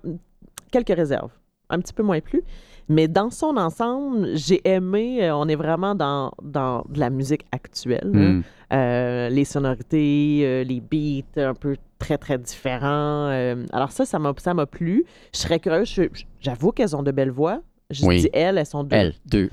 [0.70, 1.30] quelques réserves.
[1.70, 2.42] Un petit peu moins plus.
[2.88, 5.24] Mais dans son ensemble, j'ai aimé.
[5.24, 8.10] euh, on est vraiment dans, dans de la musique actuelle.
[8.12, 8.20] là.
[8.20, 8.42] Mm.
[8.72, 13.28] Euh, les sonorités, euh, les beats un peu très, très différents.
[13.30, 15.04] Euh, alors ça, ça m'a ça m'a plu.
[15.32, 15.94] Je serais curieuse.
[16.40, 17.60] J'avoue qu'elles ont de belles voix.
[17.90, 18.20] Je Oui.
[18.22, 18.96] dis elles, elles sont deux.
[18.96, 19.50] Elle, deux.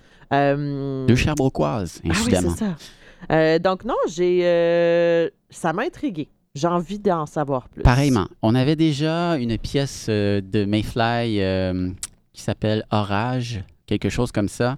[1.07, 2.55] Deux Sherbrookeoises, ah oui, incidemment.
[2.57, 2.65] c'est
[3.29, 3.59] ça.
[3.59, 4.39] Donc non, j'ai...
[5.49, 6.29] ça m'a intrigué.
[6.55, 7.83] J'ai envie d'en savoir plus.
[7.83, 8.27] Pareillement.
[8.41, 11.39] On avait déjà une pièce de Mayfly
[12.41, 14.77] s'appelle Orage, quelque chose comme ça,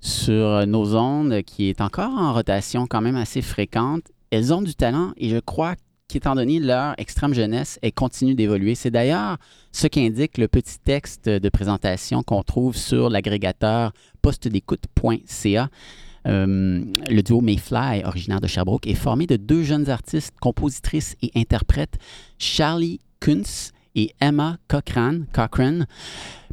[0.00, 4.02] sur nos ondes, qui est encore en rotation quand même assez fréquente.
[4.30, 5.74] Elles ont du talent et je crois
[6.08, 8.74] qu'étant donné leur extrême jeunesse, elles continuent d'évoluer.
[8.74, 9.38] C'est d'ailleurs
[9.72, 13.92] ce qu'indique le petit texte de présentation qu'on trouve sur l'agrégateur
[14.22, 15.68] postdécoute.ca.
[16.26, 21.30] Euh, le duo Mayfly, originaire de Sherbrooke, est formé de deux jeunes artistes, compositrices et
[21.36, 21.98] interprètes,
[22.38, 25.26] Charlie Kuntz et Emma Cochrane.
[25.32, 25.86] Cochrane.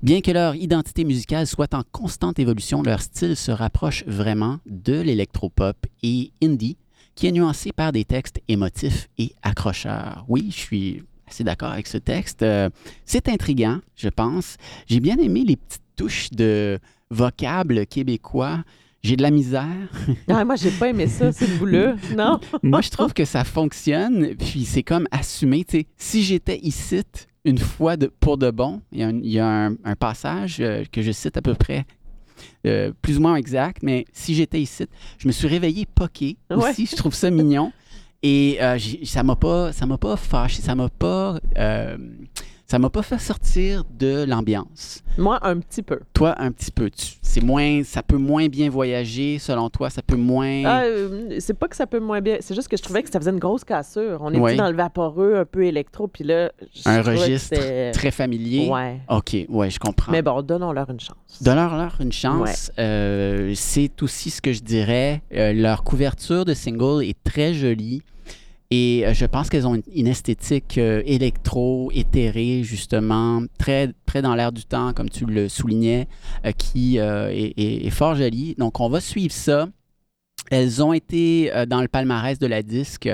[0.02, 5.00] Bien que leur identité musicale soit en constante évolution, leur style se rapproche vraiment de
[5.00, 6.78] l'électropop et indie,
[7.16, 10.26] qui est nuancé par des textes émotifs et accrocheurs.
[10.28, 12.42] Oui, je suis assez d'accord avec ce texte.
[12.42, 12.70] Euh,
[13.06, 14.58] c'est intriguant, je pense.
[14.88, 16.80] J'ai bien aimé les petites touches de
[17.12, 18.64] vocables québécois.
[19.04, 19.68] J'ai de la misère.
[20.30, 21.96] Ah, moi, j'ai pas aimé ça, c'est bout-là.
[22.18, 22.40] Non?
[22.64, 25.64] Moi, je trouve que ça fonctionne, puis c'est comme assumé.
[25.66, 27.02] tu sais, si j'étais ici
[27.46, 29.96] une fois de, pour de bon, il y a un, il y a un- un
[29.96, 31.86] passage euh, que je cite à peu près,
[32.66, 34.86] euh, plus ou moins exact, mais si j'étais ici,
[35.18, 36.70] je me suis réveillé poqué Ouais.
[36.70, 36.86] aussi.
[36.86, 37.74] Je trouve ça mignon.
[38.26, 41.42] Et euh, ça m'a pas, ça m'a pas fâché, ça m'a pas,
[42.74, 45.04] ça m'a pas fait sortir de l'ambiance.
[45.20, 46.00] Moi, un petit peu.
[46.12, 46.90] Toi, un petit peu,
[47.22, 49.38] c'est moins, ça peut moins bien voyager.
[49.38, 50.66] Selon toi, ça peut moins.
[50.66, 52.38] Euh, c'est pas que ça peut moins bien.
[52.40, 54.18] C'est juste que je trouvais que ça faisait une grosse cassure.
[54.22, 54.56] On était Oui.
[54.56, 58.68] dans le vaporeux, un peu électro, puis là, je un que registre c'était- très familier.
[58.68, 59.02] Ouais.
[59.08, 60.12] OK, ouais, je comprends.
[60.12, 61.44] Mais bon, donnons-leur une chance.
[61.44, 62.72] Donnons-leur une chance.
[62.80, 65.22] Euh, c'est aussi ce que je dirais.
[65.36, 68.02] Euh, leur couverture de single est très jolie.
[68.76, 73.94] Et euh, je pense qu'elles ont une, esthétique euh, électro, éthérée, justement, très,
[74.24, 76.08] dans l'air du temps, comme tu le soulignais,
[76.44, 78.56] euh, qui est, fort jolie.
[78.58, 79.68] Donc, on va suivre ça.
[80.50, 83.10] Elles ont été dans le palmarès de la disque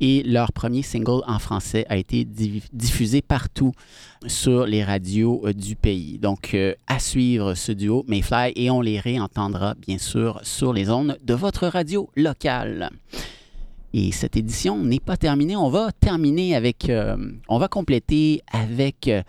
[0.00, 3.72] et leur premier single en français a été di- diffusé partout
[4.26, 6.18] sur les radios du pays.
[6.18, 11.18] Donc, à suivre ce duo Mayfly et on les réentendra bien sûr sur les ondes
[11.22, 12.90] de votre radio locale.
[13.96, 15.54] Et cette édition n'est pas terminée.
[15.54, 17.16] On va terminer avec, euh,
[17.48, 19.22] on va compléter avec euh,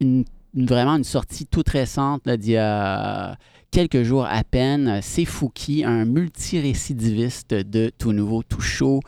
[0.00, 0.24] une,
[0.56, 3.38] vraiment une sortie toute récente d'il y a
[3.70, 4.98] quelques jours à peine.
[5.02, 8.98] C'est Fouki, un multirécidiviste de tout nouveau, tout chaud.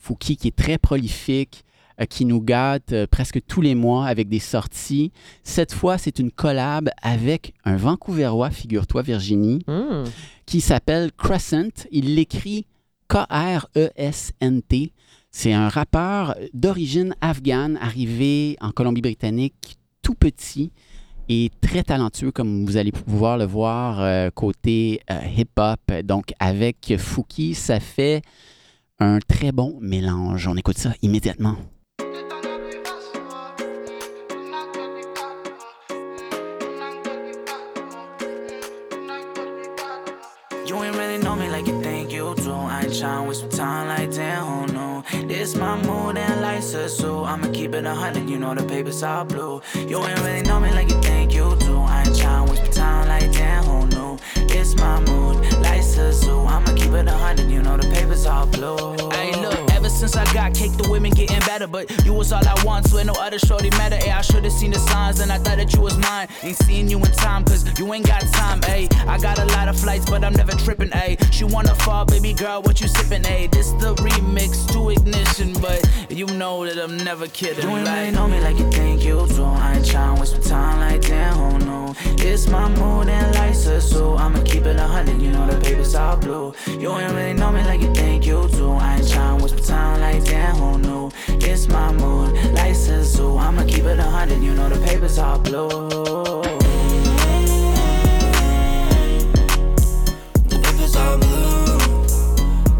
[0.00, 1.64] Fouki qui est très prolifique,
[2.00, 5.12] euh, qui nous gâte presque tous les mois avec des sorties.
[5.44, 10.02] Cette fois, c'est une collab avec un Vancouverois, figure-toi Virginie, Hmm.
[10.44, 11.86] qui s'appelle Crescent.
[11.92, 12.66] Il l'écrit
[13.08, 14.92] K-R-E-S-N-T.
[15.30, 20.72] C'est un rappeur d'origine afghane arrivé en Colombie-Britannique tout petit
[21.28, 25.80] et très talentueux, comme vous allez pouvoir le voir euh, côté euh, hip-hop.
[26.04, 28.22] Donc, avec Fouki, ça fait
[28.98, 30.46] un très bon mélange.
[30.46, 31.56] On écoute ça immédiatement.
[46.88, 48.28] So I'ma keep it a hundred.
[48.28, 49.60] You know the papers all blue.
[49.74, 51.78] You ain't really know me like you think you do.
[51.78, 54.18] I ain't tryna waste my time like damn, who knew?
[54.54, 57.50] It's my mood, license, so I'ma keep it a hundred.
[57.50, 58.96] You know the papers all blue.
[59.10, 59.55] Hey, look,
[59.96, 62.98] since I got kicked, the women getting better, but you was all I want, so
[62.98, 63.96] ain't no other shorty matter.
[63.96, 66.28] Hey, I should've seen the signs, and I thought that you was mine.
[66.42, 68.92] Ain't seeing you in time, cause you ain't got time, ayy.
[69.06, 71.16] I got a lot of flights, but I'm never tripping, ayy.
[71.32, 73.50] She wanna fall, baby girl, what you sipping, ayy?
[73.50, 75.80] This the remix to ignition, but
[76.10, 77.64] you know that I'm never kidding.
[77.64, 79.44] You ain't really know me like you think you do.
[79.44, 81.94] I ain't tryna waste my time like damn, oh who knew?
[82.18, 85.22] It's my mood and license, so I'ma keep it a hundred.
[85.22, 86.54] You know the papers all blue.
[86.66, 88.72] You ain't really know me like you think you do.
[88.72, 89.06] I ain't
[89.86, 91.10] down like damn, who knew?
[91.28, 93.36] It's my mood, life says zoo.
[93.36, 95.68] I'ma keep it a hundred, you know the papers are blue.
[100.50, 101.78] The papers blue.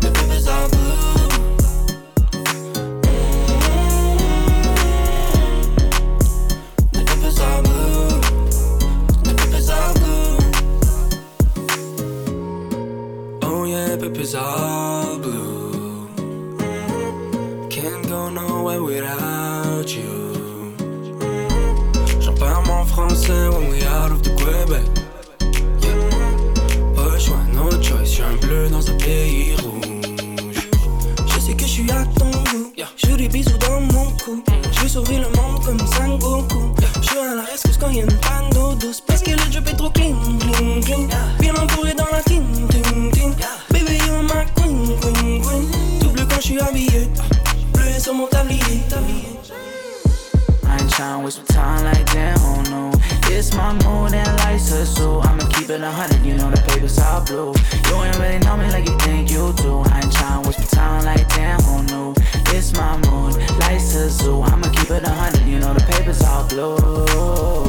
[0.00, 0.86] The papers blue.
[14.16, 14.95] bizarre
[23.06, 24.84] français when we out of the Quebec.
[26.94, 30.68] Pas le choix, no choice, j'suis un bleu dans un pays rouge.
[31.26, 34.42] Je sais que je suis à ton goût, j'ai des bisous dans mon cou.
[34.72, 36.74] Je vais sauver le monde comme Sangoku.
[37.00, 39.00] Je suis à la rescousse quand y'a une panne d'eau douce.
[39.06, 41.08] Parce que le job est trop clean, clean, clean.
[41.38, 43.34] Bien entouré dans la team, team, team.
[43.70, 45.70] Baby, you're my queen, queen, queen.
[46.00, 47.08] Tout bleu quand je suis habillé,
[47.72, 49.25] bleu sur mon tablier, tablier.
[50.96, 52.90] Tryna waste my time like that, oh no.
[53.30, 56.56] It's my mood and lights are so I'ma keep it a hundred, you know the
[56.62, 57.52] papers all blue.
[57.88, 59.80] You ain't really know me like you think you do.
[59.92, 62.14] I ain't tryna waste my time like that, oh no.
[62.56, 66.22] It's my mood, lights are so I'ma keep it a hundred, you know the papers
[66.22, 67.65] all blue.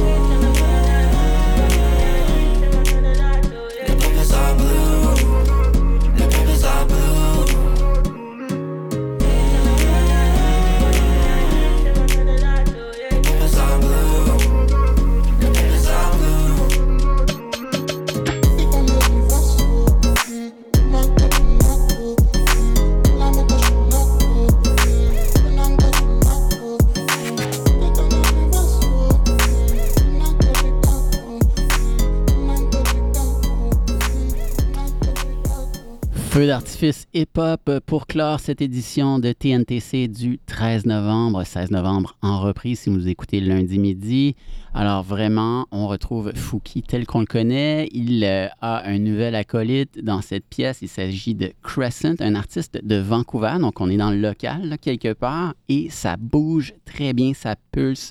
[36.48, 42.78] D'artifice hip-hop pour clore cette édition de TNTC du 13 novembre, 16 novembre en reprise
[42.78, 44.34] si vous écoutez lundi midi.
[44.72, 47.90] Alors vraiment, on retrouve Fouki tel qu'on le connaît.
[47.92, 50.78] Il euh, a un nouvel acolyte dans cette pièce.
[50.80, 53.56] Il s'agit de Crescent, un artiste de Vancouver.
[53.60, 58.10] Donc on est dans le local quelque part et ça bouge très bien, ça pulse.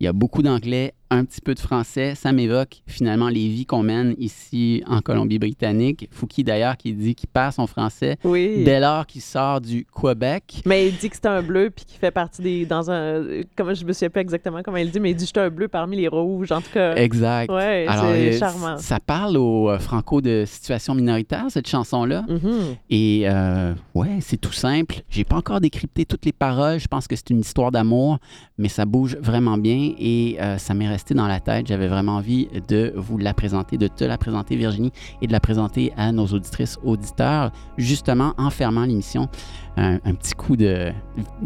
[0.00, 2.14] Il y a beaucoup d'anglais, un petit peu de français.
[2.14, 6.08] Ça m'évoque finalement les vies qu'on mène ici en Colombie-Britannique.
[6.12, 8.62] Fouki d'ailleurs qui dit qu'il perd son français Oui.
[8.64, 10.62] dès lors qu'il sort du Québec.
[10.66, 12.66] Mais il dit que c'est un bleu puis qu'il fait partie des.
[12.66, 13.24] dans un.
[13.56, 15.50] Comment je me souviens pas exactement comment il dit, mais il dit que suis un
[15.50, 16.52] bleu parmi les rouges.
[16.52, 16.94] En tout cas.
[16.96, 17.50] Exact.
[17.50, 18.78] Ouais, c'est euh, charmant.
[18.78, 22.24] Ça parle aux euh, Franco de situation minoritaire, cette chanson-là.
[22.28, 22.76] Mhm.
[22.90, 25.02] Et euh, ouais, c'est tout simple.
[25.10, 26.78] J'ai pas encore décrypté toutes les paroles.
[26.78, 28.18] Je pense que c'est une histoire d'amour,
[28.58, 31.66] mais ça bouge vraiment bien et euh, ça m'est resté dans la tête.
[31.66, 35.40] J'avais vraiment envie de vous la présenter, de te la présenter, Virginie, et de la
[35.40, 39.28] présenter à nos auditrices, auditeurs, justement en fermant l'émission.
[39.76, 40.92] Un, un petit coup de,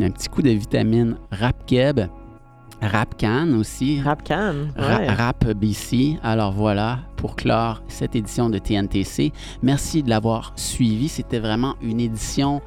[0.01, 2.01] un petit coup de vitamine rap keb,
[2.81, 4.01] rap can aussi.
[4.01, 4.69] Rap Can.
[4.77, 5.09] Ra- ouais.
[5.09, 6.19] Rap BC.
[6.23, 9.33] Alors voilà, pour clore cette édition de TNTC.
[9.63, 11.09] Merci de l'avoir suivi.
[11.09, 12.61] C'était vraiment une édition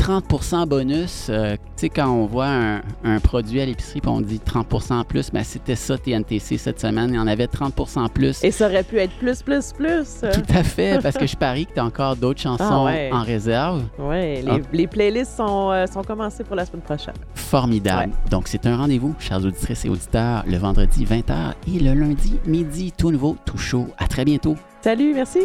[0.00, 1.26] 30% bonus.
[1.28, 4.94] Euh, tu sais, quand on voit un, un produit à l'épicerie et on dit 30%
[4.94, 7.10] en plus, ben c'était ça TNTC cette semaine.
[7.10, 8.42] Il y en avait 30% en plus.
[8.42, 10.20] Et ça aurait pu être plus, plus, plus.
[10.32, 13.10] Tout à fait, parce que je parie que tu as encore d'autres chansons Ah ouais.
[13.12, 13.82] en réserve.
[14.10, 14.56] Les, Ah.
[14.72, 17.14] les playlists sont, euh, sont commencées pour la semaine prochaine.
[17.34, 18.12] Formidable.
[18.30, 22.92] Donc, c'est un rendez-vous, chers auditrices et auditeurs, le vendredi 20h et le lundi midi,
[22.96, 23.86] tout nouveau, tout chaud.
[23.98, 24.56] À très bientôt.
[24.82, 25.40] Salut, merci.